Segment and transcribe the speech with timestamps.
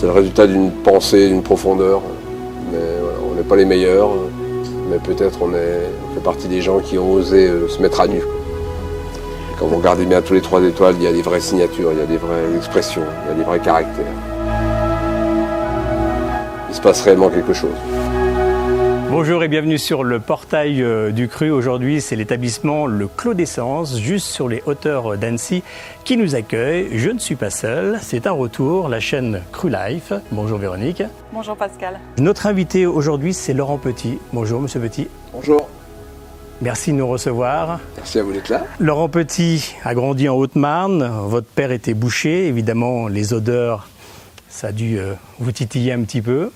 [0.00, 2.00] C'est le résultat d'une pensée, d'une profondeur.
[2.72, 2.78] Mais
[3.30, 4.08] on n'est pas les meilleurs,
[4.88, 8.06] mais peut-être on, on fait partie des gens qui ont osé euh, se mettre à
[8.06, 8.22] nu.
[9.58, 11.98] Quand vous regardez bien tous les trois étoiles, il y a des vraies signatures, il
[11.98, 14.06] y a des vraies expressions, il y a des vrais caractères.
[16.70, 17.68] Il se passe réellement quelque chose.
[19.10, 21.50] Bonjour et bienvenue sur le portail euh, du Cru.
[21.50, 25.64] Aujourd'hui, c'est l'établissement Le Clos d'Essence, juste sur les hauteurs d'Annecy,
[26.04, 26.96] qui nous accueille.
[26.96, 30.12] Je ne suis pas seul, c'est un retour, la chaîne Cru Life.
[30.30, 31.02] Bonjour Véronique.
[31.32, 31.98] Bonjour Pascal.
[32.18, 34.20] Notre invité aujourd'hui, c'est Laurent Petit.
[34.32, 35.08] Bonjour Monsieur Petit.
[35.32, 35.68] Bonjour.
[36.62, 37.80] Merci de nous recevoir.
[37.96, 38.64] Merci à vous d'être là.
[38.78, 41.10] Laurent Petit a grandi en Haute-Marne.
[41.24, 42.46] Votre père était boucher.
[42.46, 43.88] Évidemment, les odeurs,
[44.48, 46.52] ça a dû euh, vous titiller un petit peu.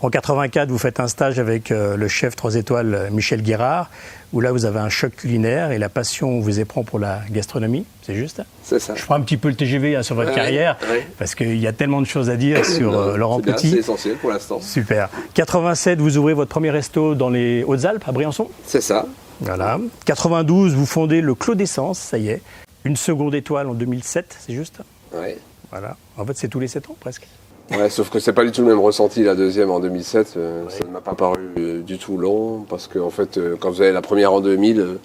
[0.00, 3.90] En 84, vous faites un stage avec euh, le chef 3 étoiles euh, Michel Guérard,
[4.32, 7.84] où là vous avez un choc culinaire et la passion vous éprend pour la gastronomie,
[8.02, 8.42] c'est juste?
[8.62, 8.94] C'est ça.
[8.96, 11.06] Je prends un petit peu le TGV hein, sur votre Ouais, carrière, ouais.
[11.18, 13.70] parce qu'il y a tellement de choses à dire sur euh, Laurent Petit.
[13.70, 14.60] C'est essentiel pour l'instant.
[14.60, 15.08] Super.
[15.34, 18.48] 87, vous ouvrez votre premier resto dans les Hautes-Alpes, à Briançon?
[18.66, 19.06] C'est ça.
[19.40, 19.78] Voilà.
[20.06, 22.42] 92, vous fondez le Clos d'Essence, ça y est.
[22.84, 24.80] Une seconde étoile en 2007, c'est juste?
[25.12, 25.38] Ouais.
[25.70, 25.96] Voilà.
[26.16, 27.26] En fait, c'est tous les 7 ans presque.
[27.70, 30.34] Ouais, sauf que c'est pas du tout le même ressenti la deuxième en 2007.
[30.36, 33.56] euh, Ça ne m'a pas paru euh, du tout long parce que en fait, euh,
[33.58, 34.98] quand vous avez la première en 2000, euh,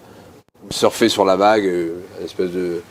[0.63, 2.81] vous surfez sur la vague, une espèce de,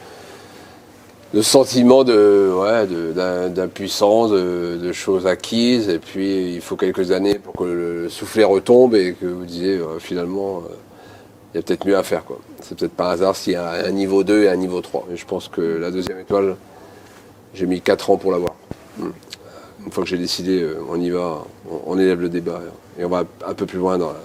[1.34, 7.38] de sentiment de ouais, d'impuissance, de, de choses acquises, et puis il faut quelques années
[7.38, 10.62] pour que le soufflet retombe et que vous disiez finalement.
[11.52, 12.24] il y a peut-être mieux à faire.
[12.24, 12.38] quoi.
[12.62, 15.06] C'est peut-être pas un hasard s'il y a un niveau 2 et un niveau 3.
[15.12, 16.56] Et je pense que la deuxième étoile,
[17.52, 18.54] j'ai mis 4 ans pour l'avoir.
[19.84, 22.60] Une fois que j'ai décidé, euh, on y va, on, on élève le débat
[22.98, 24.20] et on va un peu plus loin dans la,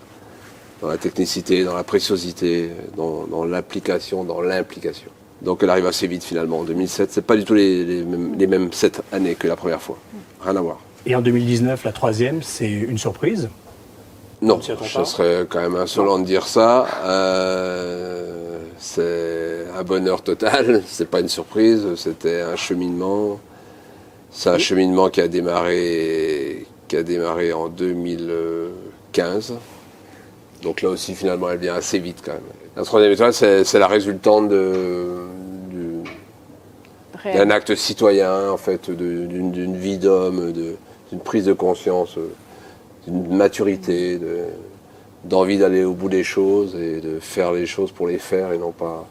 [0.82, 5.10] dans la technicité, dans la préciosité, dans, l'application, dans l'implication.
[5.42, 6.60] Donc elle arrive assez vite finalement.
[6.60, 9.56] En 2007, c'est pas du tout les, les mêmes, les mêmes sept années que la
[9.56, 9.98] première fois.
[10.42, 10.80] Rien à voir.
[11.06, 13.50] Et en 2019, la troisième, c'est une surprise?
[14.42, 16.86] Non, pas serait quand même insolent de dire ça.
[17.06, 20.84] Euh, c'est un bonheur total.
[20.88, 21.96] C'est pas une surprise.
[21.96, 23.40] C'était un cheminement.
[24.34, 29.54] C'est un cheminement qui a démarré, qui a démarré en 2015.
[30.62, 32.42] Donc là aussi, finalement, elle vient assez vite quand même.
[32.76, 35.30] La troisième étoile, c'est la résultante d'un
[37.52, 42.18] acte citoyen, en fait, d'une vie d'homme, d'une prise de conscience,
[43.06, 44.46] d'une maturité, de-
[45.26, 48.58] d'envie d'aller au bout des choses et de faire les choses pour les faire et
[48.58, 49.08] non pas,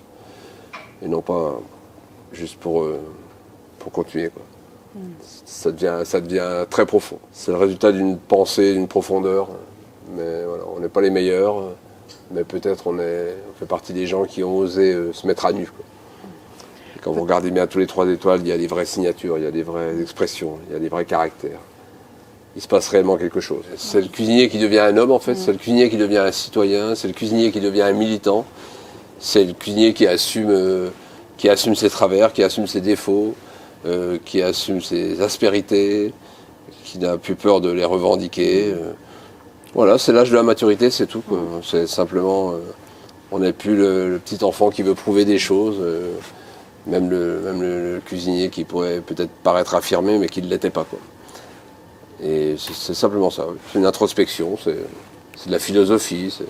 [1.03, 1.61] et non pas
[2.33, 2.99] juste pour, euh,
[3.79, 4.29] pour continuer.
[4.31, 4.43] Quoi.
[5.45, 7.19] Ça, devient, très profond.
[7.33, 9.49] C'est le résultat d'une pensée, d'une profondeur.
[10.17, 11.63] Mais voilà, on n'est pas les meilleurs,
[12.33, 15.47] mais peut-être on, est, on fait partie des gens qui ont osé euh, se mettre
[15.47, 15.71] à nu.
[17.03, 19.45] quand vous regardez bien tous les trois étoiles, il y a des vraies signatures, il
[19.45, 21.61] y a des vraies expressions, il y a des vrais caractères.
[22.55, 23.65] Il se passe réellement quelque chose.
[23.77, 26.33] C'est le cuisinier qui devient un homme en fait, c'est le cuisinier qui devient un
[26.33, 28.45] citoyen, c'est le cuisinier qui devient un militant,
[29.19, 30.91] c'est le cuisinier qui assume, euh,
[31.39, 33.35] qui assume ses travers, qui assume ses défauts,
[33.85, 36.15] euh, qui assume ses aspérités,
[36.85, 38.73] qui n'a plus peur de les revendiquer.
[38.73, 38.93] euh.
[39.75, 41.23] Voilà, c'est l'âge de la maturité, c'est tout.
[41.65, 42.59] C'est simplement, euh,
[43.33, 45.79] on n'est plus le, petit enfant qui veut prouver des choses,
[46.87, 50.87] même, le, cuisinier qui pourrait peut-être paraître affirmé, mais qui ne l'était pas.
[52.23, 53.47] Et c'est simplement ça.
[53.73, 54.77] C'est une introspection, c'est
[55.47, 56.47] de la philosophie, c'est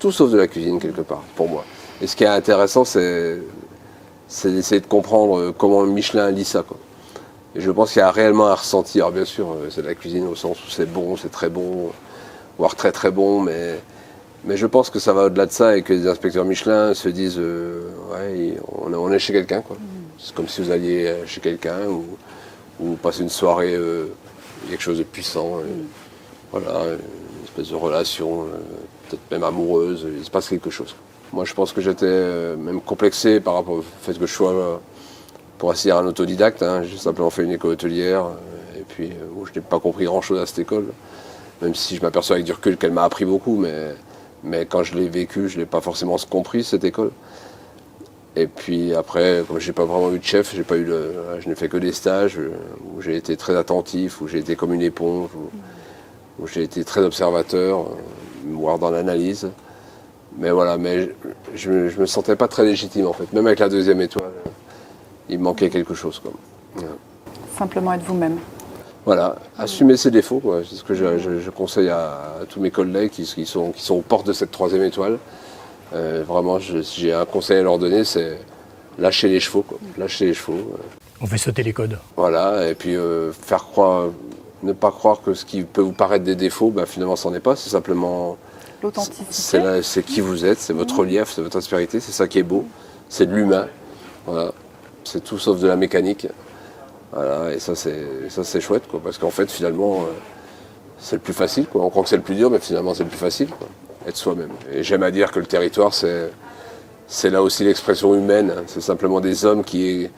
[0.00, 1.64] tout sauf de la cuisine quelque part, pour moi.
[2.02, 3.38] Et ce qui est intéressant, c'est
[4.32, 6.62] c'est d'essayer de comprendre euh, comment Michelin lit ça.
[6.62, 6.78] Quoi.
[7.54, 8.98] Et je pense qu'il y a réellement un ressenti.
[8.98, 11.50] Alors bien sûr, euh, c'est de la cuisine au sens où c'est bon, c'est très
[11.50, 11.90] bon,
[12.58, 13.78] voire très très bon, mais,
[14.46, 17.10] mais je pense que ça va au-delà de ça et que les inspecteurs Michelin se
[17.10, 18.56] disent euh, ouais,
[18.96, 19.60] on, est- chez quelqu'un.
[19.60, 19.76] quoi.
[20.18, 22.04] C'est comme si vous alliez chez quelqu'un ou,
[22.80, 23.76] ou passer une soirée,
[24.70, 25.58] quelque chose de puissant.
[26.52, 28.46] voilà, une espèce de relation,
[29.08, 30.94] peut-être même amoureuse, il se passe quelque chose.
[31.32, 34.52] Moi, je pense que j'étais euh, même complexé par rapport au fait que je sois,
[34.52, 34.76] euh,
[35.56, 36.62] pour un autodidacte.
[36.62, 36.82] hein.
[36.82, 39.12] J'ai simplement fait une école hôtelière, euh, et puis
[39.46, 40.88] je n'ai pas compris grand-chose à cette école,
[41.62, 43.94] même si je m'aperçois avec du recul qu'elle m'a appris beaucoup, mais,
[44.44, 47.12] mais quand je l'ai vécu, je ne l'ai pas forcément compris, cette école.
[48.36, 50.86] Et puis après, comme j'ai pas vraiment eu de chef, pas eu
[51.40, 54.74] je n'ai fait que des stages où j'ai été très attentif, où j'ai été comme
[54.74, 57.86] une éponge, où, où j'ai été très observateur,
[58.46, 59.50] voire dans l'analyse.
[60.38, 61.10] Mais voilà, mais
[61.54, 63.32] je, ne me sentais pas très légitime en fait.
[63.32, 64.32] Même avec la deuxième étoile,
[65.28, 66.20] il me manquait quelque chose.
[66.20, 66.32] Quoi.
[67.58, 68.38] Simplement être vous-même.
[69.04, 72.12] Voilà, assumer ses défauts, c'est ce que je, je- je conseille à,
[72.42, 75.18] à tous mes collègues qui, qui sont, qui sont aux portes de cette troisième étoile.
[75.92, 78.38] Euh, vraiment, je- si j'ai un conseil à leur donner, c'est
[78.98, 79.78] lâcher les chevaux, quoi.
[79.98, 80.54] lâcher les chevaux.
[80.74, 80.76] euh.
[81.20, 81.98] On fait sauter les codes.
[82.16, 84.08] Voilà, et puis euh, faire croire,
[84.62, 87.40] ne pas croire que ce qui peut vous paraître des défauts, bah, finalement, c'en est
[87.40, 87.56] pas.
[87.56, 88.36] C'est simplement.
[88.82, 89.58] C'est L'authenticité.
[89.58, 92.42] là- c'est qui vous êtes, c'est votre relief, c'est votre aspérité, c'est ça qui est
[92.42, 92.64] beau.
[93.08, 93.66] C'est de l'humain.
[94.26, 94.52] Voilà.
[95.04, 96.26] C'est tout sauf de la mécanique.
[97.12, 100.12] Voilà, et ça, c'est chouette, quoi, parce qu'en fait, finalement, euh,
[100.98, 101.66] c'est le plus facile.
[101.66, 101.84] Quoi.
[101.84, 103.48] On croit que c'est le plus dur, mais finalement, c'est le plus facile.
[103.48, 103.68] Quoi.
[104.08, 104.48] Être soi-même.
[104.72, 108.52] Et j'aime à dire que le territoire, c'est là aussi l'expression humaine.
[108.66, 110.08] C'est simplement des hommes qui,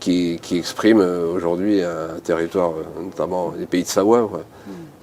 [0.00, 4.26] qui, qui expriment euh, aujourd'hui un territoire, euh, notamment les pays de Savoie.
[4.28, 4.42] quoi.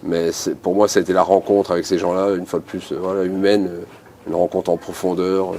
[0.06, 3.68] Mais pour moi, c'était la rencontre avec ces gens-là, une fois de plus, euh, humaine,
[3.70, 3.82] euh,
[4.28, 5.58] une rencontre en profondeur, euh,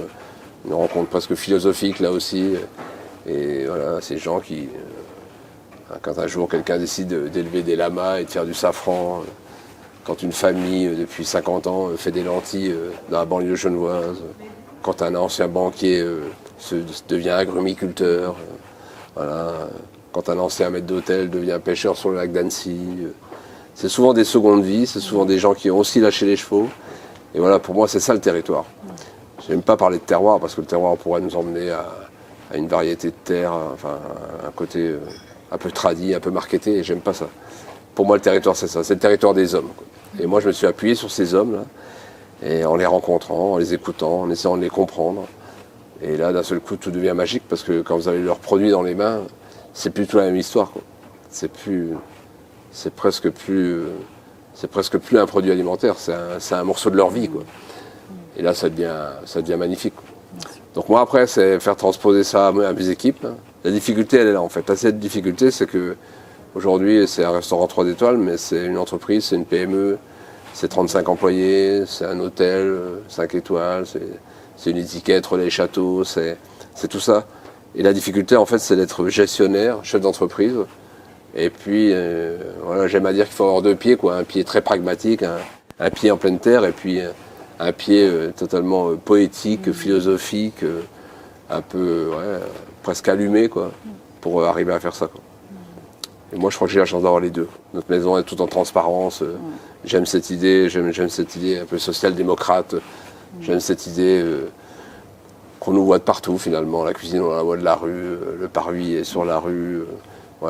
[0.67, 2.53] une rencontre presque philosophique là aussi.
[3.27, 4.67] Et voilà, ces gens qui,
[5.91, 9.23] euh, quand un jour quelqu'un décide de- d'élever des lamas et de faire du safran,
[10.03, 12.75] quand une famille depuis 50 ans fait des lentilles
[13.09, 14.21] dans la banlieue genevoise,
[14.83, 16.05] quand un ancien banquier
[16.59, 16.75] se,
[17.09, 18.35] devient agrumiculteur,
[19.15, 19.53] voilà,
[20.11, 22.77] quand un ancien maître d'hôtel devient pêcheur sur le lac d'Annecy.
[23.75, 26.69] C'est souvent des secondes vies, c'est souvent des gens qui ont aussi lâché les chevaux.
[27.35, 28.63] Et voilà, pour moi, c'est ça le territoire.
[29.47, 31.85] J'aime pas parler de terroir parce que le terroir pourrait nous emmener à,
[32.55, 33.99] une variété de terres, enfin
[34.47, 34.99] un côté euh,
[35.51, 37.27] un peu tradit, un peu marketé, et j'aime pas ça.
[37.95, 39.69] Pour moi, le territoire, c'est ça, c'est le territoire des hommes.
[40.19, 41.65] Et moi, je me suis appuyé sur ces hommes-là,
[42.47, 45.27] et en les rencontrant, en les écoutant, en essayant de les comprendre.
[46.01, 48.69] Et là, d'un seul coup, tout devient magique parce que quand vous avez leurs produits
[48.69, 49.21] dans les mains,
[49.73, 50.71] c'est plus tout la même histoire.
[51.29, 51.93] C'est plus,
[52.75, 53.87] c'est presque plus, euh,
[54.53, 55.95] c'est presque plus un produit alimentaire.
[55.97, 57.43] C'est un, morceau de leur vie, quoi.
[58.37, 58.91] Et là, ça devient,
[59.25, 59.93] ça devient magnifique.
[60.73, 63.25] Donc moi, après, c'est faire transposer ça à mes équipes.
[63.63, 64.67] La difficulté, elle est là, en fait.
[64.67, 65.95] La cette difficulté, c'est que
[66.53, 69.97] aujourd'hui, c'est un restaurant 3 étoiles, mais c'est une entreprise, c'est une PME,
[70.53, 73.85] c'est 35 employés, c'est un hôtel, euh, 5 étoiles,
[74.57, 76.37] c'est une étiquette, relais château, c'est
[76.89, 77.25] tout ça.
[77.73, 80.55] Et la difficulté, en fait, c'est d'être gestionnaire, chef d'entreprise.
[81.35, 84.15] Et puis, euh, voilà, j'aime à dire qu'il faut avoir deux pieds, quoi.
[84.15, 85.37] Un pied très pragmatique, un,
[85.79, 87.09] un pied en pleine terre, et puis euh,
[87.59, 90.81] un pied euh, totalement euh, poétique, philosophique, euh,
[91.49, 92.39] un peu, ouais,
[92.83, 93.71] presque allumé, quoi,
[94.21, 95.21] pour arriver à faire ça, quoi.
[96.33, 97.47] Et moi, je crois que j'ai la chance d'avoir les deux.
[97.73, 99.21] Notre maison est toute en transparence.
[99.21, 99.35] euh,
[99.83, 102.75] J'aime cette idée, j'aime cette idée un peu social-démocrate.
[103.41, 104.23] J'aime cette idée
[105.59, 106.83] qu'on nous voit de partout finalement.
[106.83, 109.83] La cuisine, on la voit de la rue, le parvis est sur la rue.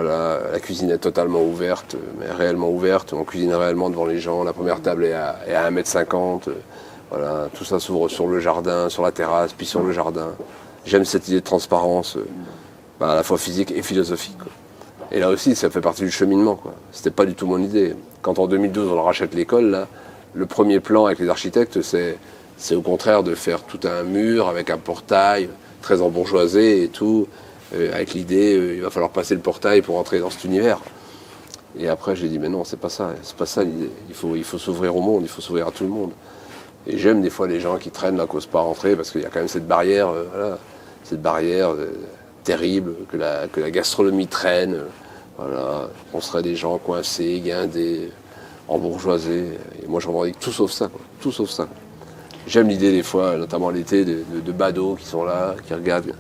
[0.04, 3.14] La cuisine est totalement ouverte, mais réellement ouverte.
[3.14, 4.44] On cuisine réellement devant les gens.
[4.44, 6.50] La première table est à, est à 1m50.
[6.50, 6.54] euh,
[7.10, 10.30] Voilà, tout ça s'ouvre sur le jardin, sur la terrasse, puis sur le jardin.
[10.86, 12.26] J'aime cette idée de transparence, euh,
[13.00, 14.38] bah, à la fois physique et philosophique.
[15.12, 16.56] Et là aussi, ça fait partie du cheminement.
[16.56, 16.74] quoi.
[16.92, 17.96] C'était pas du tout mon idée.
[18.22, 19.86] Quand en 2012, on rachète l'école,
[20.34, 24.70] le premier plan avec les architectes, c'est au contraire de faire tout un mur avec
[24.70, 25.50] un portail
[25.82, 27.28] très embourgeoisé et tout,
[27.74, 30.80] euh, avec l'idée, euh, il va falloir passer le portail pour entrer dans cet univers.
[31.78, 33.64] Et après, j'ai dit, mais non, c'est pas ça, c'est pas ça.
[33.64, 36.12] Il faut, s'ouvrir au monde, il faut s'ouvrir à tout le monde.
[36.88, 39.26] Et j'aime des fois les gens qui traînent là, n'osent pas rentrer, parce qu'il y
[39.26, 40.56] a quand même cette barrière, euh,
[41.04, 41.76] cette barrière
[42.44, 44.84] terrible que la, gastronomie traîne.
[45.38, 48.12] voilà, on serait des gens coincés, guindés,
[48.68, 49.58] embourgeoisés.
[49.84, 50.90] Et moi, je revendique tout sauf ça,
[51.20, 51.68] tout sauf ça.
[52.48, 56.14] J'aime l'idée des fois, notamment l'été, de, de, de badauds qui sont là, qui regardent.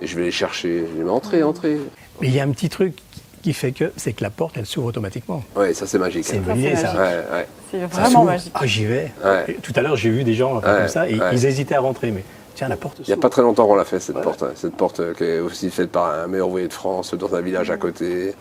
[0.00, 0.86] Et je vais les chercher.
[0.90, 1.78] Je dis, mais entrez, entrez.
[2.20, 2.94] Mais il y a un petit truc
[3.42, 5.42] qui fait que, c'est que la porte, elle s'ouvre automatiquement.
[5.54, 6.24] Ouais, ça c'est magique.
[6.24, 6.42] C'est hein.
[6.56, 6.92] c'est ça.
[6.94, 6.98] magique.
[6.98, 7.46] Ouais, ouais.
[7.70, 8.24] C'est vraiment s'ouvre.
[8.24, 8.52] magique.
[8.54, 9.12] Ah, j'y vais.
[9.24, 9.56] Ouais.
[9.62, 11.30] Tout à l'heure, j'ai vu des gens comme ça et ouais.
[11.32, 12.10] ils hésitaient à rentrer.
[12.10, 12.24] Mais
[12.54, 14.42] tiens, la porte Il n'y a pas très longtemps qu'on l'a fait, cette porte.
[14.42, 14.52] hein.
[14.54, 17.40] Cette porte euh, qui est aussi faite par un meilleur ouvrier de France dans un
[17.42, 18.34] village à côté,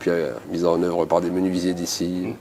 [0.00, 2.34] puis euh, mise en œuvre par des menuisiers d'ici.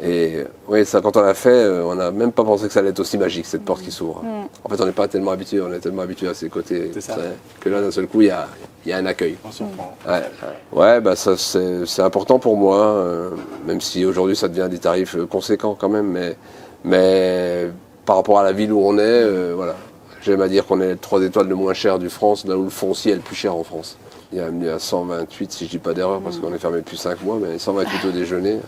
[0.00, 2.80] Et oui, ça, quand on l'a fait, euh, on n'a même pas pensé que ça
[2.80, 4.22] allait être aussi magique, cette porte qui s'ouvre.
[4.62, 7.16] En fait, on n'est pas tellement habitué, on est tellement habitué à ses côtés, ça.
[7.58, 8.46] que là, d'un seul coup, il y a,
[8.84, 9.36] il y a un accueil.
[9.44, 9.96] On surprend.
[10.06, 10.78] Ouais, ouais.
[10.80, 13.30] Ouais, bah ça c'est important pour moi, euh,
[13.66, 16.36] même si aujourd'hui ça devient des tarifs euh, conséquents quand même, mais,
[16.84, 17.70] mais
[18.06, 19.74] par rapport à la ville où on est, euh, voilà.
[20.22, 22.70] J'aime à dire qu'on est 3 étoiles le moins cher du France, là où le
[22.70, 23.96] foncier est le plus cher en France.
[24.32, 26.78] Il y a venu à 128 si je dis pas d'erreur, parce qu'on est fermé
[26.78, 28.58] depuis 5 mois, mais 128 au déjeuner.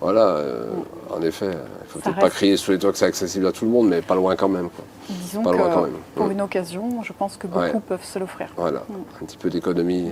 [0.00, 0.66] Voilà, euh,
[1.10, 3.52] en effet, il faut Ça peut-être pas crier sous les toits que c'est accessible à
[3.52, 4.68] tout le monde, mais pas loin quand même.
[4.68, 4.84] quoi.
[5.08, 5.92] Disons Pas que loin quand même.
[6.14, 6.32] pour Ouais.
[6.32, 7.72] une occasion, je pense que beaucoup Ouais.
[7.88, 8.48] peuvent se l'offrir.
[8.56, 8.82] Voilà,
[9.20, 10.10] un petit peu d'économie.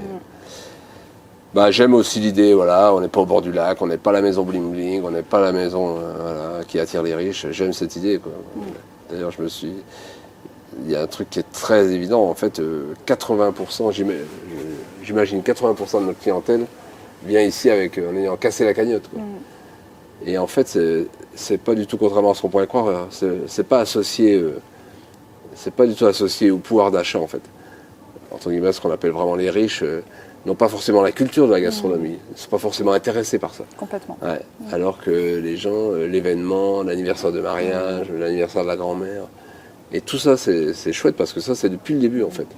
[1.52, 4.10] Bah, j'aime aussi l'idée, voilà, on n'est pas au bord du lac, on n'est pas
[4.10, 7.46] la maison bling bling, on n'est pas la maison euh, voilà, qui attire les riches.
[7.50, 8.20] J'aime cette idée.
[9.10, 9.72] D'ailleurs, je me suis.
[10.84, 14.14] Il y a un truc qui est très évident, en fait, euh, 80%, j'ima-
[15.04, 16.66] j'imagine 80% de notre clientèle
[17.24, 19.08] vient ici avec, euh, en ayant cassé la cagnotte.
[19.08, 19.20] quoi.
[20.26, 20.78] Et en fait,
[21.34, 23.08] c'est- pas du tout, contrairement à ce qu'on pourrait croire, hein,
[23.46, 24.58] c'est pas associé, euh,
[25.54, 27.42] c'est pas du tout associé au pouvoir d'achat, en fait
[28.30, 30.00] entre guillemets, ce qu'on appelle vraiment les riches, euh,
[30.44, 33.54] n'ont pas forcément la culture de la gastronomie, ils ne sont pas forcément intéressés par
[33.54, 33.62] ça.
[33.76, 34.18] Complètement.
[34.22, 34.40] Ouais.
[34.72, 39.28] Alors que les gens, euh, l'événement, l'anniversaire de mariage, l'anniversaire de la grand-mère,
[39.92, 42.48] et tout ça, c'est chouette parce que ça, c'est depuis le début en fait.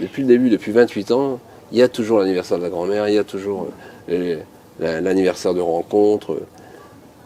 [0.00, 1.40] Depuis le début, depuis 28 ans,
[1.72, 3.66] il y a toujours l'anniversaire de la grand-mère, il y a toujours
[4.78, 6.38] l'anniversaire de rencontre.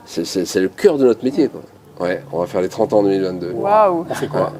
[0.08, 1.48] C'est- le cœur de notre métier.
[1.48, 1.60] Quoi.
[2.00, 3.52] Ouais, on va faire les 30 ans en 2022.
[3.52, 4.52] Waouh On fait quoi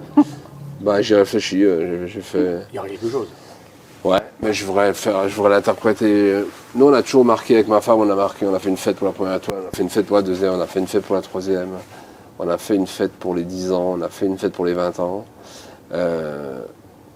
[0.81, 2.59] Bah, j'ai réfléchi, euh, j'ai fait.
[2.73, 3.28] Il y aura quelque chose.
[4.05, 6.45] Ouais, mais je voudrais faire, je voudrais l'interpréter.
[6.75, 8.76] Nous, on a toujours marqué avec ma femme, on a marqué, on a fait une
[8.76, 10.67] fête pour la première étoile, on a fait une fête pour la deuxième, on a
[10.67, 11.71] fait une fête pour la troisième,
[12.38, 14.67] on a fait une fête pour les 10 ans, on a fait une fête pour
[14.67, 15.25] les 20 ans.
[15.93, 16.61] Euh,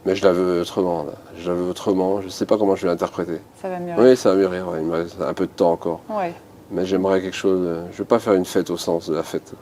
[0.05, 1.13] mais je la veux autrement, là.
[1.39, 3.39] Je la veux autrement, je sais pas comment je vais l'interpréter.
[3.61, 3.93] Ça va mieux.
[3.97, 6.01] Oui, ça va mûrir, ouais, il me reste un peu de temps encore.
[6.11, 6.33] Ouais.
[6.73, 7.61] Mais j'aimerais quelque chose.
[7.65, 9.53] euh, Je veux pas faire une fête au sens de la fête.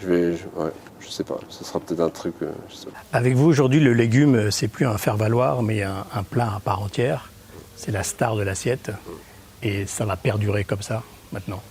[0.00, 0.32] Je vais.
[0.36, 0.70] Je, ouais,
[1.00, 1.38] je sais pas.
[1.48, 2.34] Ce sera peut-être un truc.
[2.42, 2.98] euh, je sais pas.
[3.12, 6.60] Avec vous, aujourd'hui, le légume, euh, c'est plus un faire-valoir, mais un, un plat à
[6.60, 7.30] part entière.
[7.76, 8.90] C'est la star de l'assiette.
[9.62, 11.62] Et ça va perdurer comme ça, maintenant.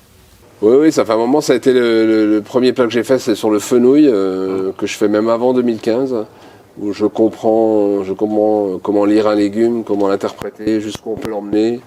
[0.62, 1.42] Oui, oui, ça fait un moment.
[1.42, 4.08] Ça a été le, le- le premier plat que j'ai fait, c'est sur le fenouil,
[4.08, 6.15] euh, que je fais même avant 2015,
[6.80, 11.82] où je comprends, je comprends comment lire un légume, comment l'interpréter, jusqu'où on peut l'emmener.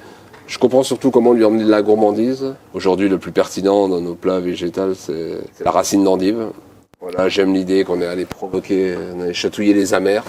[0.46, 2.54] Je comprends surtout comment lui emmener de la gourmandise.
[2.72, 6.48] Aujourd'hui, le plus pertinent dans nos plats végétals, c'est la racine d'endive.
[7.00, 10.24] Voilà, j'aime l'idée qu'on est allé provoquer, on est allé chatouiller les amers.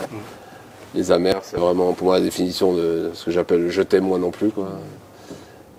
[0.95, 4.17] Les amers, c'est vraiment pour moi la définition de ce que j'appelle je t'aime moi
[4.17, 4.51] non plus.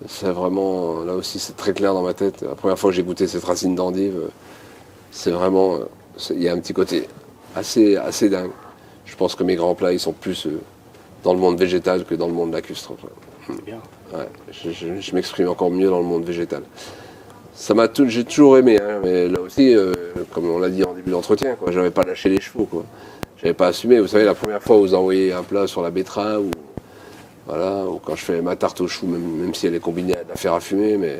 [0.07, 2.41] C'est vraiment, là aussi, c'est très clair dans ma tête.
[2.41, 4.15] La première fois que j'ai goûté cette racine d'endive,
[5.11, 5.79] c'est vraiment,
[6.29, 7.07] il y a un petit côté
[7.55, 8.51] assez, assez dingue.
[9.05, 10.61] Je pense que mes grands plats, ils sont plus euh,
[11.23, 12.93] dans le monde végétal que dans le monde lacustre.
[13.65, 13.81] bien.
[14.51, 16.63] Je, m'exprime encore mieux dans le monde végétal.
[17.53, 19.93] Ça m'a tout- j'ai toujours aimé, hein, mais là aussi, euh,
[20.31, 22.85] comme on l'a dit en début d'entretien, quoi, j'avais pas lâché les chevaux, quoi.
[23.41, 23.99] J'avais pas assumé.
[23.99, 28.15] Vous savez, la première fois où vous envoyez un plat sur la betterave, ou quand
[28.15, 30.59] je fais ma tarte aux choux, même, si elle est combinée à la fer à
[30.59, 31.19] fumer, mais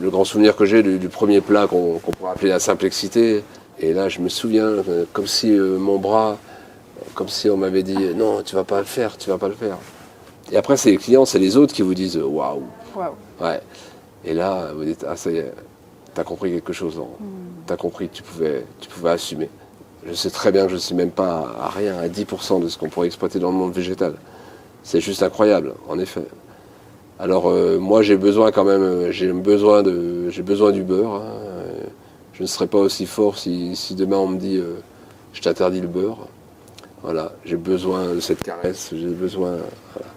[0.00, 3.42] le grand souvenir que j'ai du, premier plat qu'on qu'on pourrait appeler la simplexité,
[3.80, 6.38] et là, je me souviens, euh, comme si euh, mon bras,
[7.14, 9.54] comme si on m'avait dit, non, tu vas pas le faire, tu vas pas le
[9.54, 9.78] faire.
[10.52, 12.62] Et après, c'est les clients, c'est les autres qui vous disent, waouh,
[12.96, 13.12] Waouh.
[13.40, 13.60] Ouais.
[14.24, 15.52] Et là, vous dites, ah ça y est,
[16.14, 17.16] t'as compris quelque chose, Laurent.
[17.66, 19.48] T'as compris que tu pouvais, tu pouvais assumer.
[20.06, 22.68] Je sais très bien que je ne suis même pas à rien, à 10% de
[22.68, 24.14] ce qu'on pourrait exploiter dans le monde végétal.
[24.82, 26.24] C'est juste incroyable, en effet.
[27.20, 31.14] Alors euh, moi j'ai besoin quand même, euh, j'ai besoin de, j'ai besoin du beurre.
[31.16, 31.32] hein.
[31.46, 31.82] Euh,
[32.32, 34.76] Je ne serais pas aussi fort si, si demain on me dit, euh,
[35.32, 36.28] je t'interdis le beurre.
[37.02, 39.56] Voilà, j'ai besoin de cette caresse, j'ai besoin,
[39.94, 40.08] voilà,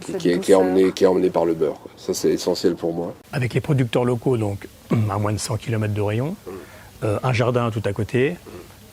[0.00, 0.60] qui, est, qui est douceur.
[0.60, 1.80] emmené, qui est emmené par le beurre.
[1.80, 1.90] quoi.
[1.96, 3.14] Ça c'est essentiel pour moi.
[3.32, 4.68] Avec les producteurs locaux, donc
[5.10, 6.36] à moins de 100 km de rayon,
[7.02, 8.36] euh, un jardin tout à côté,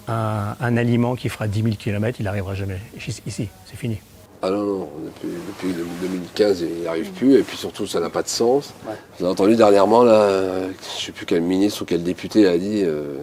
[0.08, 2.77] un, un aliment qui fera 10 000 km, il n'arrivera jamais
[3.25, 4.00] ici, c'est fini.
[4.43, 8.10] Ah non, non, depuis, depuis 2015, il n'y arrive plus, et puis surtout, ça n'a
[8.10, 8.74] pas de sens.
[8.88, 8.96] Ouais.
[9.20, 10.74] Vous avez entendu dernièrement, là, je ne
[11.05, 13.17] sais plus quel ministre ou quel député a dit euh,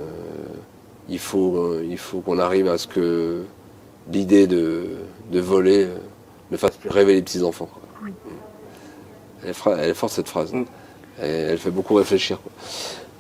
[1.09, 3.43] il faut, euh, il faut qu'on arrive à ce que
[4.13, 4.85] l'idée de,
[5.33, 5.97] de voler euh,
[6.51, 7.69] ne fasse plus rêver les petits-enfants.
[7.73, 8.11] quoi.
[9.45, 10.53] Elle, elle est forte, cette phrase.
[10.53, 10.65] Mm.
[11.21, 12.39] Elle fait beaucoup réfléchir.
[12.41, 12.53] quoi.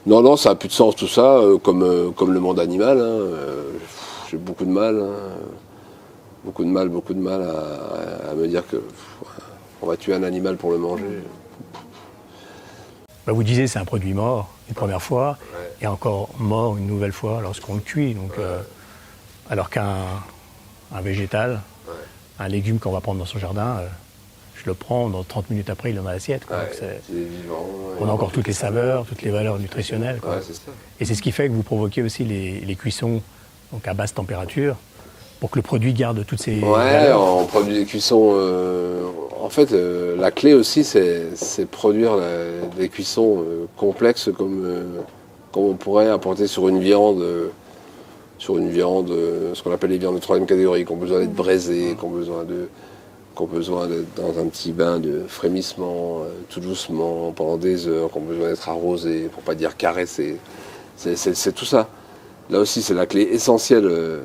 [0.06, 2.60] Non, non, ça n'a plus de sens tout ça, euh, comme, euh, comme le monde
[2.60, 2.98] animal.
[2.98, 3.72] hein, euh,
[4.30, 4.98] J'ai beaucoup de mal.
[5.00, 5.12] hein,
[6.44, 9.16] beaucoup de mal, beaucoup de mal à, à me dire que pff,
[9.82, 11.22] on va tuer un animal pour le manger.
[13.26, 15.36] Bah, vous disiez c'est un produit mort une première fois,
[15.82, 18.14] et encore mort une nouvelle fois lorsqu'on le cuit.
[18.14, 18.60] Donc, euh,
[19.50, 19.96] alors qu'un
[20.94, 21.60] un végétal,
[22.38, 23.86] un légume qu'on va prendre dans son jardin, euh,
[24.56, 26.42] je le prends, dans 30 minutes après, il est dans l'assiette.
[26.50, 26.56] Ouais,
[28.00, 30.18] on a encore toutes les saveurs, toutes les valeurs nutritionnelles.
[30.20, 30.36] quoi.
[30.36, 30.42] Ouais.
[31.00, 33.22] Et c'est ce qui fait que vous provoquez aussi les, les cuissons
[33.72, 34.76] donc à basse température
[35.40, 37.20] pour que le produit garde toutes ses Ouais, valeurs.
[37.22, 38.32] on produit des cuissons.
[38.34, 39.02] euh,
[39.40, 43.44] en fait, euh, la clé aussi, c'est produire la- des cuissons
[43.76, 44.66] complexes comme,
[45.52, 47.24] comme on pourrait apporter sur une viande,
[48.38, 51.20] sur une viande, euh, ce qu'on appelle les viandes de troisième catégorie, qui ont besoin
[51.20, 52.68] d'être braisées, qui ont besoin de
[53.36, 57.86] qui ont besoin d'être dans un petit bain de frémissement, euh, tout doucement, pendant des
[57.86, 60.38] heures, qui ont besoin d'être arrosées, pour pas dire caressées.
[60.96, 61.88] C'est- tout ça.
[62.50, 63.84] Là aussi, c'est la clé essentielle.
[63.86, 64.20] euh,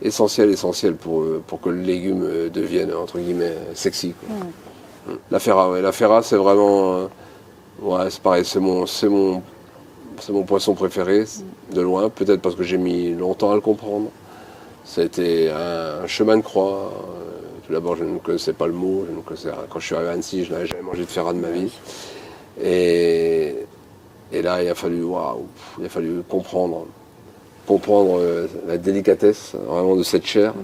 [0.00, 4.14] essentiel, essentiel pour, pour que le légume devienne, entre guillemets, sexy.
[4.14, 4.36] quoi.
[4.36, 5.18] Mm.
[5.32, 5.82] La ferra, ouais.
[5.82, 7.08] La ferra, c'est vraiment...
[7.82, 9.42] ouais, c'est pareil, c'est mon, c'est mon,
[10.20, 11.24] c'est mon poisson préféré,
[11.72, 12.08] de loin.
[12.08, 14.10] Peut-être parce que j'ai mis longtemps à le comprendre.
[14.96, 16.92] Été un, chemin de croix.
[16.92, 19.04] Euh, Tout d'abord, je ne connaissais pas le mot.
[19.08, 21.32] Je ne connaissais, quand je suis arrivé à Annecy, je n'avais jamais mangé de ferra
[21.32, 21.70] de ma vie.
[22.62, 23.54] Et,
[24.32, 25.46] et là, il a fallu, waouh,
[25.78, 26.86] il a fallu comprendre
[27.68, 30.54] comprendre euh, la délicatesse vraiment de cette chair,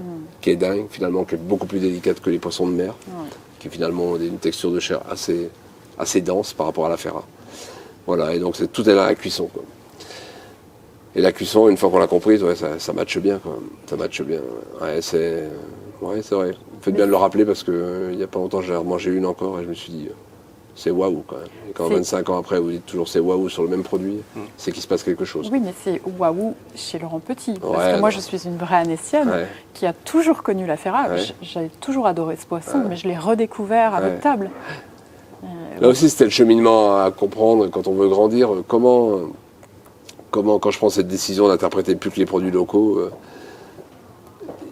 [0.40, 2.94] qui est dingue finalement, qui est beaucoup plus délicate que les poissons de mer,
[3.58, 5.50] qui finalement ont une texture de chair assez,
[5.99, 7.25] assez dense par rapport à la ferra.
[8.06, 9.49] Voilà, et donc c'est, tout est dans la cuisson.
[9.52, 9.62] Quoi.
[11.16, 13.38] Et la cuisson, une fois qu'on l'a comprise, ouais, ça, ça matche bien.
[13.38, 13.58] Quoi.
[13.87, 14.40] Ça matche bien.
[14.80, 15.44] Ouais, c'est,
[16.02, 16.50] ouais, vrai.
[16.80, 19.58] Faites bien de le rappeler parce qu'il n'y a pas longtemps, j'ai remangé une encore
[19.61, 20.08] et je me suis dit,
[20.75, 21.46] c'est waouh quand même.
[21.70, 24.16] Et quand C'est- 25 ans après, vous dites toujours c'est waouh sur le même produit,
[24.58, 25.49] c'est qu'il se passe quelque chose.
[25.52, 27.54] Oui, mais c'est waouh chez Laurent Petit.
[27.54, 28.16] Parce Ouais, que moi, non.
[28.16, 29.46] je suis une vraie anécienne Ouais.
[29.73, 31.11] qui a toujours connu la ferrare.
[31.11, 31.18] Ouais.
[31.18, 34.11] J- J'avais toujours adoré ce poisson, mais je l'ai redécouvert à Ouais.
[34.11, 34.50] votre table.
[35.44, 38.50] Euh, Là aussi, c'était le cheminement à comprendre quand on veut grandir.
[38.66, 39.20] Comment,
[40.30, 43.10] comment quand je prends cette décision d'interpréter plus que les produits locaux, euh,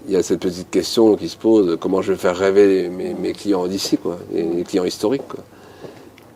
[0.07, 3.15] il y a cette petite question qui se pose comment je vais faire rêver mes,
[3.15, 5.27] mes clients d'ici, quoi, les, clients historiques.
[5.29, 5.41] Quoi.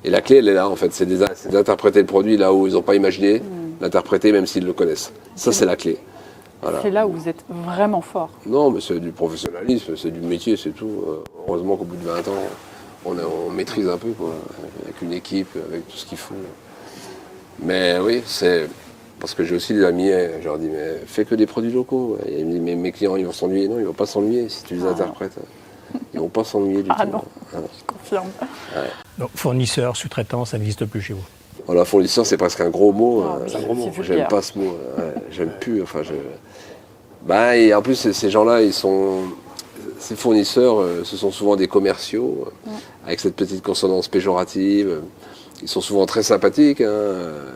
[0.05, 1.07] Et la clé, elle est là, en fait, c'est
[1.51, 3.43] d'interpréter le produit là où ils n'ont pas imaginé,
[3.81, 5.13] l'interpréter même s'ils le connaissent.
[5.35, 5.99] Ça, c'est la clé.
[6.63, 6.79] Voilà.
[6.81, 8.31] C'est là où vous êtes vraiment fort.
[8.47, 11.03] Non, mais c'est du professionnalisme, c'est du métier, c'est tout.
[11.07, 12.43] Euh, Heureusement qu'au bout de 20 ans,
[13.07, 14.35] on, a- on maîtrise un peu, quoi,
[14.83, 16.35] avec une équipe, avec tout ce qu'il faut.
[17.63, 18.69] Mais oui, c'est.
[19.19, 21.73] Parce que j'ai aussi des amis, euh, je leur dis, mais fais que des produits
[21.73, 22.19] locaux.
[22.27, 23.67] Et ils me disent, mais mes clients, ils vont s'ennuyer.
[23.67, 24.91] Non, ils vont pas s'ennuyer si tu les Ah.
[24.91, 25.37] interprètes.
[26.13, 27.13] Ils vont pas s'ennuyer du Ah tout.
[27.13, 27.23] non.
[27.51, 27.67] Voilà.
[27.79, 28.27] Je confirme.
[29.19, 31.25] Donc, fournisseur, sous-traitant, ça n'existe plus chez vous.
[31.67, 33.25] Voilà, fournisseur, c'est presque un gros mot.
[33.27, 33.45] Ah, hein.
[33.49, 33.91] c'est un gros mot.
[34.03, 34.77] J'aime pas ce mot.
[34.99, 35.15] ouais.
[35.31, 35.83] J'aime plus.
[35.83, 36.13] Enfin, je...
[37.27, 39.21] bah, et en plus, ces- ces gens-là, ils sont.
[39.99, 42.71] Ces fournisseurs, euh, ce sont souvent des commerciaux, euh,
[43.07, 45.01] avec cette petite consonance péjorative.
[45.63, 47.51] Ils sont souvent très sympathiques, hein, euh,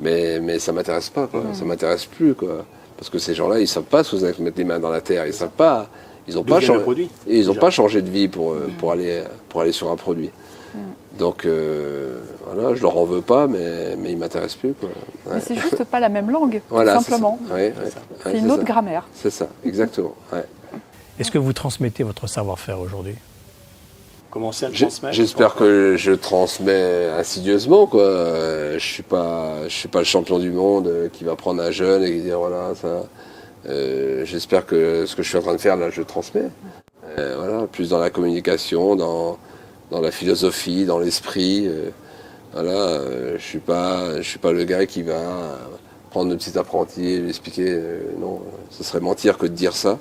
[0.00, 1.42] mais, mais ça m'intéresse pas, quoi.
[1.52, 2.64] Ça m'intéresse plus, quoi.
[2.96, 5.26] Parce que ces gens-là, ils savent pas se mettre les mains dans la terre.
[5.26, 5.88] Ils savent pas.
[6.26, 6.80] Ils ont D'où pas changé.
[6.80, 10.30] produit, ils n'ont pas changé de vie pour, pour, aller, pour aller sur un produit.
[11.18, 14.72] Donc euh, voilà, je leur en veux pas, mais, mais ils m'intéressent plus.
[14.74, 14.88] Quoi.
[15.26, 15.34] Ouais.
[15.36, 17.38] Mais c'est juste pas la même langue, Voilà, tout simplement.
[17.52, 17.74] Ouais, ouais.
[18.24, 18.72] C'est Ouais, une autre ça.
[18.72, 19.06] grammaire.
[19.14, 20.14] C'est ça, exactement.
[21.18, 23.14] Est-ce que vous transmettez votre savoir-faire aujourd'hui?
[24.30, 25.14] Commencer à le transmettre?
[25.14, 27.86] J'espère que je transmets insidieusement.
[27.86, 28.02] Quoi.
[28.02, 31.62] Euh, Je suis pas, je suis pas le champion du monde euh, qui va prendre
[31.62, 33.04] un jeune et qui dire voilà ça.
[33.68, 36.48] Euh, J'espère que ce que je suis en train de faire là, je le transmets.
[37.16, 39.38] Euh, voilà, plus dans la communication, dans,
[39.92, 41.68] dans la philosophie, dans l'esprit.
[41.68, 41.90] euh,
[42.52, 45.58] voilà, euh, je suis pas, je suis pas le gars qui va
[46.10, 47.66] prendre le petit apprenti et lui expliquer.
[47.68, 50.00] euh, non, ce serait mentir que de dire ça.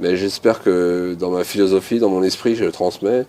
[0.00, 3.26] Mais j'espère que dans ma philosophie, dans mon esprit, je le transmets.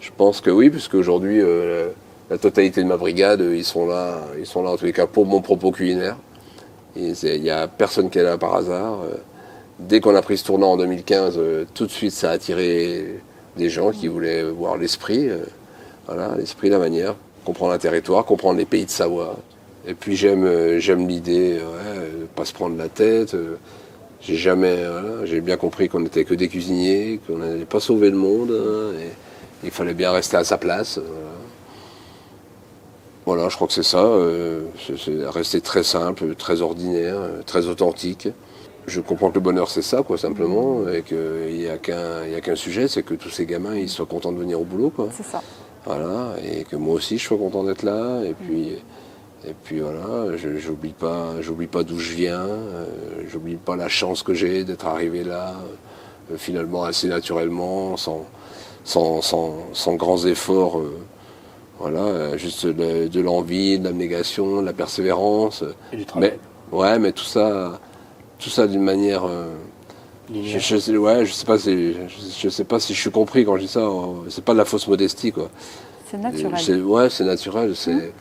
[0.00, 1.88] Je pense que oui, puisque aujourd'hui, euh,
[2.28, 4.92] la, totalité de ma brigade, euh, ils sont là, ils sont là en tous les
[4.92, 6.16] cas pour mon propos culinaire.
[6.96, 9.02] Il n'y a personne qui est là par hasard.
[9.02, 9.16] Euh,
[9.80, 13.20] Dès qu'on a pris ce tournant en 2015, euh, tout de suite, ça a attiré
[13.56, 15.28] des gens qui voulaient voir l'esprit,
[16.06, 19.36] voilà, l'esprit, la manière, comprendre un territoire, comprendre les pays de Savoie.
[19.84, 23.36] Et puis j'aime, j'aime l'idée, ouais, pas se prendre la tête.
[24.24, 28.10] J'ai jamais, voilà, j'ai bien compris qu'on n'était que des cuisiniers, qu'on n'allait pas sauver
[28.10, 29.10] le monde, hein, et
[29.64, 30.98] il fallait bien rester à sa place.
[30.98, 31.02] euh,
[33.26, 33.98] Voilà, Voilà, je crois que c'est ça.
[34.04, 38.28] euh, c'est, rester très simple, très ordinaire, euh, très authentique.
[38.86, 42.32] Je comprends que le bonheur c'est ça, quoi, simplement, et qu'il n'y a qu'un, il
[42.32, 44.64] y a qu'un sujet, c'est que tous ces gamins ils soient contents de venir au
[44.64, 45.08] boulot, quoi.
[45.16, 45.42] C'est ça.
[45.86, 48.76] Voilà, et que moi aussi je sois content d'être là, et puis,
[49.48, 52.86] et puis voilà, je, j'oublie pas, j'oublie pas d'où je viens, euh,
[53.30, 55.54] j'oublie pas la chance que j'ai d'être arrivé là,
[56.32, 58.26] euh, finalement assez naturellement, sans,
[58.84, 60.98] sans, sans, sans grands efforts, euh,
[61.78, 66.32] voilà, euh, juste de, de l'envie, de l'abnégation, de la persévérance, Et du travail.
[66.72, 67.80] mais ouais, mais tout ça,
[68.38, 69.24] tout ça d'une manière.
[69.24, 69.48] euh,
[70.32, 71.98] je, je sais, ouais, je sais pas si, je,
[72.40, 73.86] je sais pas si je suis compris quand je dis ça.
[74.28, 75.50] C'est pas de la fausse modestie, quoi.
[76.10, 76.82] C'est naturel.
[76.84, 77.74] Ouais, c'est naturel.
[77.76, 78.12] C'est.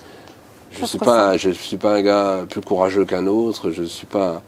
[0.74, 3.72] Je Ça suis pas, je suis pas un gars plus courageux qu'un autre.
[3.72, 4.42] Je suis pas.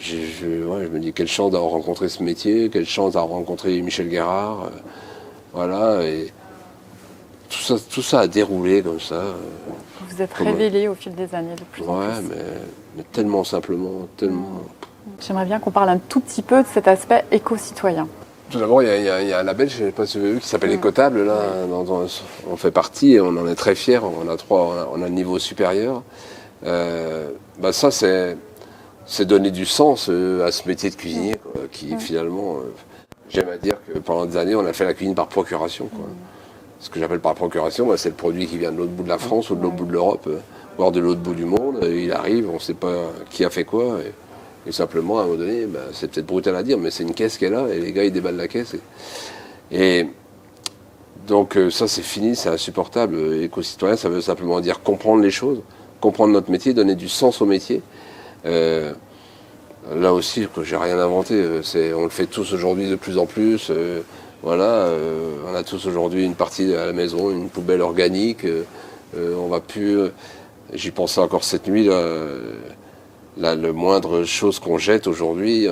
[0.00, 3.30] Je, je- ouais, je me dis quelle chance d'avoir rencontré ce métier, quelle chance d'avoir
[3.32, 4.64] rencontré Michel Guérard.
[4.64, 4.70] euh,
[5.52, 6.32] voilà et
[7.50, 9.14] tout ça, tout ça a déroulé comme ça.
[9.14, 9.34] euh,
[10.08, 12.28] Vous êtes Comment- révélé au fil des années de plus en ouais, plus.
[12.30, 12.44] mais,
[12.96, 14.62] mais tellement simplement, tellement.
[15.20, 18.08] J'aimerais bien qu'on parle un tout petit peu de cet aspect éco-citoyen.
[18.52, 20.24] Tout d'abord, il y, a- y y un label, je ne sais pas si vous
[20.24, 21.24] avez vu, qui s'appelle Écotable.
[21.24, 22.06] Là, on,
[22.50, 24.00] on fait partie et on en est très fiers.
[24.04, 26.02] On a trois, on a, on a le niveau supérieur.
[26.66, 28.36] Euh, bah ça, c'est,
[29.06, 32.72] c'est donner du sens euh, à ce métier de cuisinier, quoi, qui finalement, euh,
[33.30, 35.86] j'aime à dire que pendant des années, on a fait la cuisine par procuration.
[35.86, 36.04] Quoi.
[36.78, 39.08] Ce que j'appelle par procuration, bah, c'est le produit qui vient de l'autre bout de
[39.08, 40.28] la France ou de l'autre bout de l'Europe,
[40.76, 41.80] voire de l'autre bout du monde.
[41.90, 43.96] Il arrive, on ne sait pas qui a fait quoi.
[44.04, 44.12] Et,
[44.66, 47.14] et simplement, à un moment donné, bah, c'est peut-être brutal à dire, mais c'est une
[47.14, 48.74] caisse qui est là, et les gars, ils déballent la caisse.
[49.70, 50.06] Et,
[51.26, 53.42] donc, euh, ça, c'est fini, c'est insupportable.
[53.42, 55.60] Éco-citoyen, ça veut simplement dire comprendre les choses,
[56.00, 57.80] comprendre notre métier, donner du sens au métier.
[58.44, 58.92] Euh,
[59.94, 61.34] là aussi, j'ai rien inventé.
[61.34, 63.70] euh, on le fait tous aujourd'hui de plus en plus.
[64.42, 64.88] Voilà,
[65.48, 68.44] on a tous aujourd'hui une partie à la maison, une poubelle organique.
[69.16, 70.10] on va plus.
[70.72, 71.84] J'y pensais encore cette nuit.
[71.84, 72.04] Là,
[73.36, 75.68] là, le moindre chose qu'on jette aujourd'hui,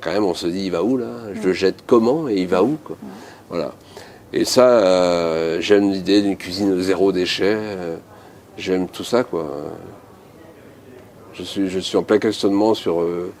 [0.00, 1.06] quand même, on se dit, il va où là?
[1.34, 2.78] Je le jette comment et il va où
[3.48, 3.72] Voilà.
[4.32, 7.54] Et ça, euh, j'aime l'idée d'une cuisine zéro déchet.
[7.54, 7.96] euh,
[8.56, 9.46] j'aime tout ça, quoi.
[11.34, 13.32] Je suis, en plein questionnement sur, euh,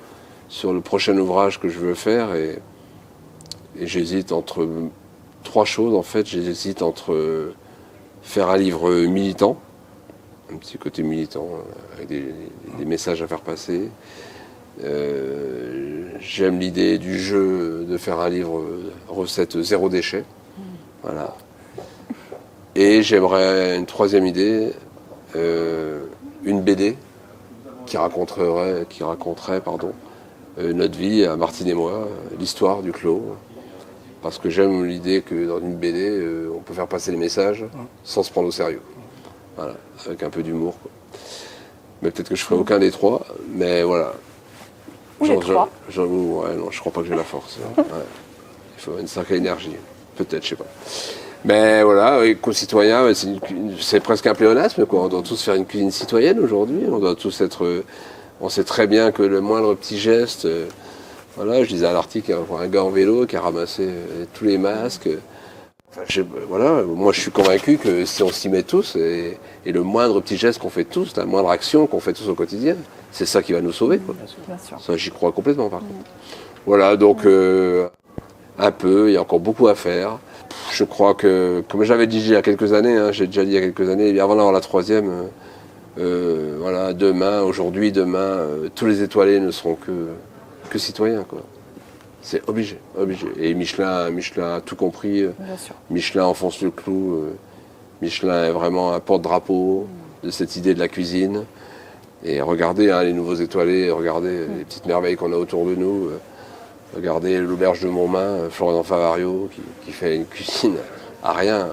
[0.48, 2.58] sur le prochain ouvrage que je veux faire et,
[3.80, 4.68] j'hésite entre
[5.44, 6.26] trois choses en fait.
[6.26, 7.52] J'hésite entre
[8.22, 9.56] faire un livre militant,
[10.52, 13.88] un petit côté militant euh, avec des, messages à faire passer.
[14.84, 18.62] Euh, J'aime l'idée du jeu de faire un livre
[19.08, 20.24] recette zéro déchet.
[21.02, 21.34] Voilà.
[22.74, 24.72] Et j'aimerais une troisième idée,
[25.36, 26.04] euh,
[26.44, 26.96] une BD
[27.86, 29.92] qui raconterait, qui raconterait pardon,
[30.58, 33.36] notre vie à Martine et moi, l'histoire du clos.
[34.22, 36.22] Parce que j'aime l'idée que dans une BD,
[36.54, 37.64] on peut faire passer les messages
[38.04, 38.82] sans se prendre au sérieux.
[39.56, 39.74] Voilà,
[40.06, 40.74] avec un peu d'humour.
[42.00, 44.12] Mais peut-être que je ferai aucun des trois, mais voilà.
[45.20, 47.58] Ou les ouais, non, je crois pas que j'ai la force.
[47.62, 47.72] hein.
[47.92, 48.04] Ouais.
[48.76, 49.76] Il faut une sacrée énergie.
[50.16, 50.66] Peut-être, je sais pas.
[51.44, 54.86] Mais voilà, éco-citoyen, ouais, c'est une- c'est presque un pléonasme.
[54.86, 55.02] Quoi.
[55.04, 56.80] On doit tous faire une cuisine citoyenne aujourd'hui.
[56.90, 57.64] On doit tous être.
[57.64, 57.84] euh,
[58.40, 60.46] On sait très bien que le moindre petit geste.
[60.46, 60.66] euh,
[61.36, 64.44] voilà, je disais à l'article, un, un gars en vélo qui a ramassé euh, tous
[64.44, 65.08] les masques.
[65.92, 69.72] Enfin, je- voilà, moi je suis convaincu que si on s'y met tous, et, et
[69.72, 72.76] le moindre petit geste qu'on fait tous, la moindre action qu'on fait tous au quotidien,
[73.10, 73.98] c'est ça qui va nous sauver.
[73.98, 74.14] Quoi.
[74.48, 74.80] Bien sûr.
[74.80, 75.92] Ça, j'y crois complètement, par contre.
[76.64, 77.88] Voilà, donc, euh,
[78.58, 80.18] un peu, il y a encore beaucoup à faire.
[80.70, 83.50] Je crois que, comme j'avais dit il y a quelques années, hein, j'ai déjà dit
[83.50, 85.22] il y a quelques années, avant d'avoir la troisième, euh,
[85.98, 90.08] euh, voilà, demain, aujourd'hui, demain, euh, tous les étoilés ne seront que,
[90.70, 91.42] que citoyens, quoi.
[92.22, 93.26] C'est obligé, obligé.
[93.38, 95.22] Et Michelin, Michelin a tout compris.
[95.22, 95.74] euh, Bien sûr.
[95.90, 97.14] Michelin enfonce le clou.
[97.16, 97.34] euh,
[98.00, 99.86] Michelin est vraiment un porte-drapeau
[100.22, 101.44] de cette idée de la cuisine.
[102.24, 106.06] Et regardez hein, les nouveaux étoilés, regardez les petites merveilles qu'on a autour de nous.
[106.06, 106.18] euh,
[106.94, 110.76] regardez l'auberge de Montmain, Florian Favario, qui, qui fait une cuisine
[111.24, 111.68] à rien.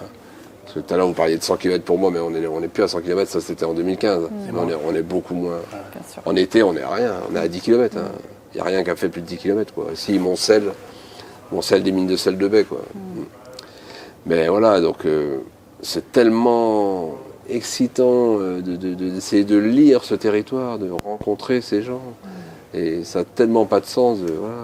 [0.64, 2.46] Parce que tout à l'heure, vous parliez de 100 km pour moi, mais on n'est
[2.48, 4.30] on est plus à 100 km, ça c'était en 2015.
[4.52, 5.60] Mais on, est, on est beaucoup moins.
[5.72, 6.22] Bien sûr.
[6.26, 7.98] En été, on est à rien, on est à 10 km.
[8.62, 9.74] N'y a rien qui a fait plus de 10 km.
[9.74, 9.86] Quoi.
[9.96, 10.64] Si, mon sel,
[11.52, 12.64] mon sel des mines de sel de baie.
[12.64, 12.82] Quoi.
[14.26, 15.38] Mais voilà, donc euh,
[15.82, 17.16] c'est tellement
[17.50, 22.02] excitant euh, de- de- de- d'essayer de, lire ce territoire, de rencontrer ces gens.
[22.74, 24.20] Et ça n'a tellement pas de sens.
[24.20, 24.56] de- voilà.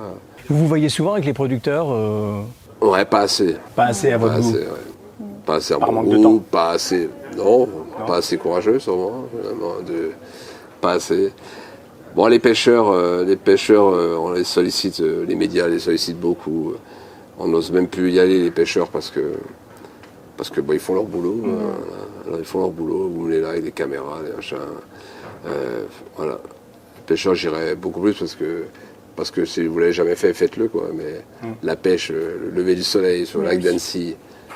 [0.49, 2.41] Vous vous voyez souvent avec les producteurs euh,
[2.81, 3.55] Ouais, pas assez.
[3.75, 4.49] Pas assez à Pas votre goût.
[4.49, 5.25] assez, ouais.
[5.45, 6.37] Pas assez à Par mon manque de temps.
[6.51, 7.09] Pas assez.
[7.37, 7.67] Non,
[8.05, 9.23] pas assez courageux, sûrement.
[9.41, 10.11] vraiment, de,
[10.81, 11.33] pas assez.
[12.15, 16.19] Bon, les pêcheurs, euh, les pêcheurs, euh, on les sollicite, euh, les médias les sollicitent
[16.19, 16.73] beaucoup.
[17.37, 19.33] on n'ose même plus y aller, les pêcheurs, parce que
[20.37, 21.41] parce que bon, ils font leur boulot.
[21.43, 21.73] Voilà.
[22.25, 23.09] Alors, ils font leur boulot.
[23.09, 24.57] Vous venez là avec des caméras, des machins.
[26.15, 26.39] Voilà.
[26.97, 28.63] Les pêcheurs, j'irais beaucoup plus parce que
[29.17, 30.89] parce que si vous l'avez jamais fait, faites-le quoi.
[30.93, 31.53] Mais Mm.
[31.63, 34.15] la pêche, le lever du soleil sur le lac d'Annecy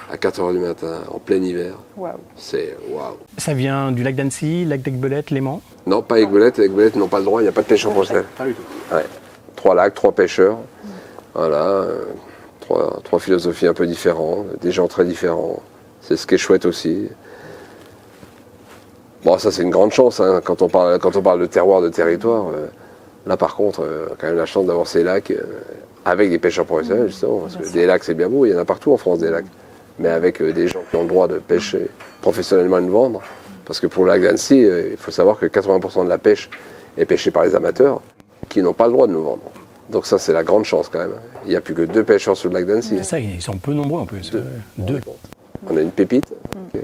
[0.09, 2.13] à 4h du matin, en plein hiver, Waouh.
[2.35, 3.15] c'est waouh.
[3.37, 5.61] Ça vient du lac d'Annecy, lac d'Aigbelette, Léman?
[5.85, 6.57] Non, pas Aigbelette.
[6.59, 7.41] Aigbelette n'ont pas le droit.
[7.41, 7.91] Il n'y a pas de pêche en.
[7.93, 8.63] Pas du tout.
[8.95, 9.05] Ouais.
[9.55, 10.57] Trois lacs, trois pêcheurs.
[11.35, 11.63] Voilà.
[11.67, 12.05] euh,
[12.59, 15.61] trois, trois philosophies un peu différentes, des gens très différents.
[16.01, 17.09] C'est ce qui est chouette aussi.
[19.23, 21.81] Bon, ça c'est une grande chance hein, quand, on parle, quand on parle de terroir,
[21.81, 22.47] de territoire.
[22.49, 22.67] euh,
[23.27, 25.33] là par contre, euh, quand même la chance d'avoir ces lacs
[26.05, 27.39] avec des pêcheurs professionnels justement.
[27.41, 29.29] Parce que des lacs c'est bien beau, il y en a partout en France des
[29.29, 29.45] lacs.
[29.99, 31.87] Mais avec euh, des gens qui ont le droit de pêcher
[32.21, 33.21] professionnellement et de vendre.
[33.65, 36.49] Parce que pour le lac d'Annecy, euh, il faut savoir que 80% de la pêche
[36.97, 38.01] est pêchée par les amateurs
[38.47, 39.43] qui n'ont pas le droit de nous vendre.
[39.89, 41.13] Donc ça, c'est la grande chance quand même.
[41.45, 42.95] Il n'y a plus que deux pêcheurs sur le lac d'Annecy.
[42.97, 44.31] C'est ça, ils sont peu nombreux en plus.
[44.31, 44.43] Deux.
[44.77, 45.01] Deux.
[45.69, 46.31] On a une pépite.
[46.73, 46.81] Ok.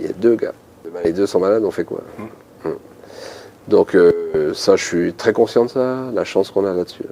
[0.00, 0.52] Il y a deux gars.
[0.84, 2.02] Demain, les deux sont malades, on fait quoi?
[2.18, 2.70] Hmm.
[3.68, 7.04] Donc euh, ça, je suis très conscient de ça, la chance qu'on a là-dessus.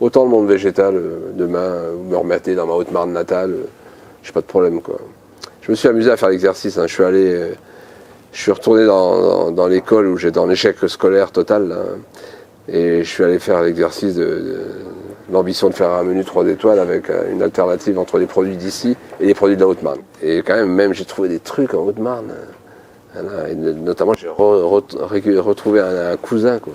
[0.00, 1.00] Autant le monde végétal,
[1.34, 3.66] demain, vous me remettez dans ma Haute-Marne natale, euh,
[4.26, 4.80] j'ai pas de problème.
[4.82, 4.96] quoi.
[5.62, 6.76] Je me suis amusé à faire l'exercice.
[6.78, 6.86] hein.
[6.86, 7.50] Je suis allé, euh,
[8.32, 11.74] je suis retourné dans, l'école où j'étais en échec scolaire total.
[12.68, 14.62] et je suis allé faire l'exercice de, de-
[15.32, 18.96] l'ambition de faire un menu 3 étoiles avec euh, une alternative entre les produits d'ici
[19.20, 20.00] et les produits de la Haute-Marne.
[20.22, 22.32] Et quand même, même j'ai trouvé des trucs en Haute-Marne.
[23.16, 26.72] euh, notamment, j'ai retrouvé un, un cousin, quoi.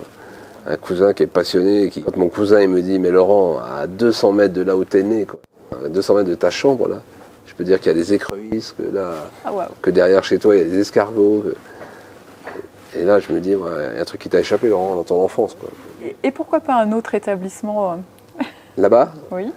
[0.66, 1.90] Un cousin qui est passionné.
[1.90, 4.84] Qui, quand mon cousin il me dit, mais Laurent, à 200 mètres de là où
[4.84, 5.40] t'es né, quoi,
[5.84, 7.02] à 200 mètres de ta chambre, là,
[7.46, 9.12] je peux dire qu'il y a des écrevisses, que là,
[9.44, 9.50] Ah
[9.82, 11.44] que derrière chez toi, il y a des escargots.
[11.44, 14.68] que- Et là, je me dis, ouais, il y a un truc qui t'a échappé,
[14.68, 15.68] Laurent, dans ton enfance, quoi.
[16.04, 18.42] Et, et pourquoi pas un autre établissement euh,
[18.76, 19.50] Là-bas, Oui.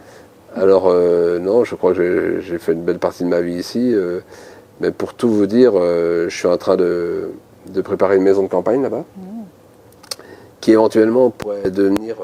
[0.56, 3.92] Alors euh, non, je crois que j'ai- fait une belle partie de ma vie ici.
[3.94, 4.22] euh,
[4.80, 7.30] mais pour tout vous dire, je suis en train de,
[7.68, 9.04] de préparer une maison de campagne là-bas,
[10.62, 12.16] qui éventuellement pourrait devenir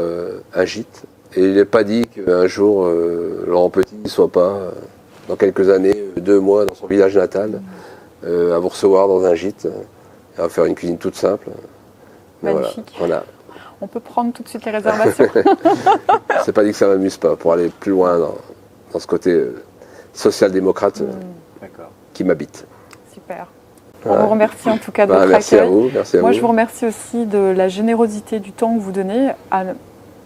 [0.54, 1.04] un gîte.
[1.36, 2.86] Et il n'est pas dit qu'un jour,
[3.48, 4.60] Laurent Petit ne soit pas,
[5.28, 7.62] dans quelques années, euh, deux mois dans son village natal,
[8.26, 11.50] euh, à vous recevoir dans un gîte, euh, et à faire une cuisine toute simple.
[12.44, 12.96] Mais voilà, Magnifique.
[12.98, 13.24] voilà.
[13.82, 15.26] On peut prendre tout de suite les réservations.
[16.46, 18.36] C'est pas dit que ça m'amuse pas, pour aller plus loin dans,
[18.94, 19.44] dans ce côté
[20.14, 21.02] social-démocrate
[21.62, 21.90] D'accord.
[22.14, 22.66] qui m'habite.
[23.14, 23.48] Super.
[24.06, 26.32] On vous remercie en tout cas de Bah, votre merci à vous, merci à Moi,
[26.32, 26.36] vous.
[26.36, 29.64] je vous remercie aussi de la générosité du temps que vous donnez à-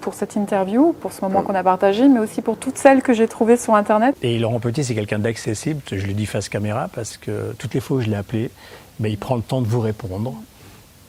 [0.06, 3.12] pour cette interview, pour ce moment qu'on a partagé, mais aussi pour toutes celles que
[3.12, 4.15] j'ai trouvées sur Internet.
[4.22, 7.80] Et Laurent Petit, c'est quelqu'un d'accessible, je le dis face caméra, parce que toutes les
[7.80, 8.52] fois où je l'ai appelé,
[9.00, 10.36] ben, il prend le temps de vous répondre.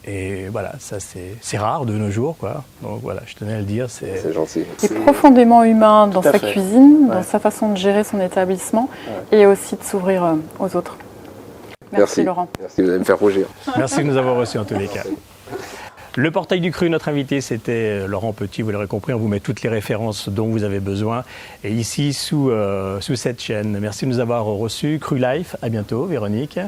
[0.07, 2.65] Et voilà, ça c'est rare de nos jours, quoi.
[2.83, 3.91] Donc voilà, je tenais à le dire.
[3.91, 4.63] C'est gentil.
[4.79, 6.53] qui est profondément humain dans sa fait.
[6.53, 8.89] cuisine, dans sa façon de gérer son établissement
[9.31, 10.97] et aussi de s'ouvrir euh, aux autres.
[11.93, 12.23] Merci, Merci.
[12.23, 12.49] Laurent.
[12.59, 13.47] Merci, vous allez me faire rougir.
[13.77, 15.03] Merci de nous avoir reçus en tous les cas.
[16.19, 18.63] Le portail du cru, notre invité, c'était euh, Laurent Petit.
[18.63, 21.25] Vous l'aurez compris, on vous met toutes les références dont vous avez besoin.
[21.63, 23.79] Et ici, sous, euh, sous cette chaîne.
[23.79, 24.99] Merci de nous avoir reçus.
[24.99, 26.59] Cru Life, à bientôt, Véronique.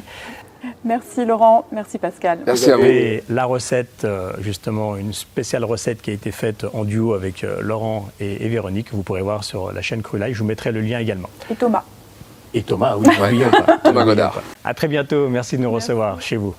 [0.85, 2.41] Merci Laurent, merci Pascal.
[2.45, 2.85] Merci à vous.
[2.85, 7.47] Et la recette, euh, justement, une spéciale recette qui a été faite en duo avec
[7.63, 10.35] Laurent et, et Véronique, que vous pourrez voir sur la chaîne Cru Life.
[10.35, 11.31] Je vous mettrai le lien également.
[11.51, 11.85] Et Thomas.
[12.53, 13.07] Et Thomas, oui,
[13.51, 13.79] pas.
[13.83, 14.43] Thomas Godard.
[14.63, 15.29] À très bientôt.
[15.31, 16.55] Merci de nous recevoir chez vous.